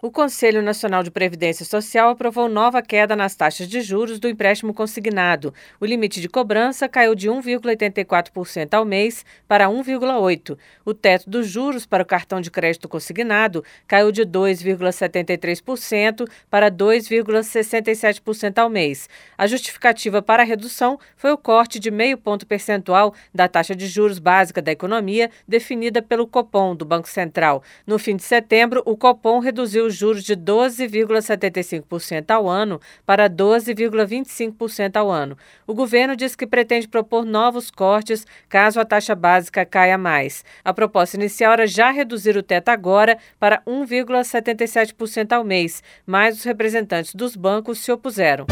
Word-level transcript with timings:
O 0.00 0.12
Conselho 0.12 0.62
Nacional 0.62 1.02
de 1.02 1.10
Previdência 1.10 1.64
Social 1.64 2.10
aprovou 2.10 2.48
nova 2.48 2.80
queda 2.80 3.16
nas 3.16 3.34
taxas 3.34 3.66
de 3.66 3.80
juros 3.80 4.20
do 4.20 4.28
empréstimo 4.28 4.72
consignado. 4.72 5.52
O 5.80 5.84
limite 5.84 6.20
de 6.20 6.28
cobrança 6.28 6.88
caiu 6.88 7.16
de 7.16 7.28
1,84% 7.28 8.74
ao 8.74 8.84
mês 8.84 9.24
para 9.48 9.66
1,8%. 9.66 10.56
O 10.84 10.94
teto 10.94 11.28
dos 11.28 11.48
juros 11.48 11.84
para 11.84 12.04
o 12.04 12.06
cartão 12.06 12.40
de 12.40 12.48
crédito 12.48 12.88
consignado 12.88 13.64
caiu 13.88 14.12
de 14.12 14.22
2,73% 14.22 16.28
para 16.48 16.70
2,67% 16.70 18.58
ao 18.58 18.70
mês. 18.70 19.08
A 19.36 19.48
justificativa 19.48 20.22
para 20.22 20.44
a 20.44 20.46
redução 20.46 20.96
foi 21.16 21.32
o 21.32 21.38
corte 21.38 21.80
de 21.80 21.90
meio 21.90 22.16
ponto 22.16 22.46
percentual 22.46 23.12
da 23.34 23.48
taxa 23.48 23.74
de 23.74 23.88
juros 23.88 24.20
básica 24.20 24.62
da 24.62 24.70
economia 24.70 25.28
definida 25.46 26.00
pelo 26.00 26.24
Copom 26.24 26.76
do 26.76 26.84
Banco 26.84 27.08
Central. 27.08 27.64
No 27.84 27.98
fim 27.98 28.14
de 28.14 28.22
setembro, 28.22 28.80
o 28.86 28.96
Copom 28.96 29.40
reduziu 29.40 29.87
os 29.88 29.94
juros 29.94 30.22
de 30.22 30.36
12,75% 30.36 32.30
ao 32.30 32.48
ano 32.48 32.80
para 33.04 33.28
12,25% 33.28 34.96
ao 34.96 35.10
ano. 35.10 35.36
O 35.66 35.74
governo 35.74 36.14
diz 36.14 36.36
que 36.36 36.46
pretende 36.46 36.86
propor 36.86 37.24
novos 37.24 37.70
cortes 37.70 38.24
caso 38.48 38.78
a 38.78 38.84
taxa 38.84 39.14
básica 39.14 39.64
caia 39.64 39.98
mais. 39.98 40.44
A 40.64 40.72
proposta 40.72 41.16
inicial 41.16 41.54
era 41.54 41.66
já 41.66 41.90
reduzir 41.90 42.36
o 42.36 42.42
teto 42.42 42.68
agora 42.68 43.18
para 43.40 43.60
1,77% 43.66 45.32
ao 45.32 45.42
mês, 45.42 45.82
mas 46.06 46.38
os 46.38 46.44
representantes 46.44 47.14
dos 47.14 47.34
bancos 47.34 47.78
se 47.78 47.90
opuseram. 47.90 48.46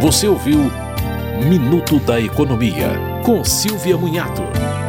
Você 0.00 0.26
ouviu 0.26 0.58
Minuto 1.44 2.00
da 2.00 2.18
Economia, 2.20 2.88
com 3.24 3.44
Silvia 3.44 3.96
Munhato. 3.96 4.85